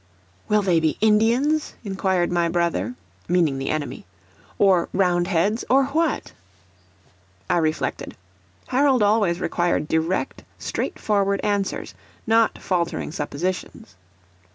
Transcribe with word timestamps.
"Will 0.47 0.63
they 0.63 0.79
be 0.79 0.97
Indians?" 0.99 1.75
inquired 1.83 2.31
my 2.31 2.49
brother 2.49 2.95
(meaning 3.27 3.59
the 3.59 3.69
enemy); 3.69 4.07
"or 4.57 4.89
Roundheads, 4.93 5.63
or 5.69 5.85
what?" 5.89 6.33
I 7.47 7.57
reflected. 7.57 8.17
Harold 8.69 9.03
always 9.03 9.39
required 9.39 9.87
direct, 9.87 10.43
straightforward 10.57 11.39
answers 11.43 11.93
not 12.25 12.57
faltering 12.57 13.11
suppositions. 13.11 13.95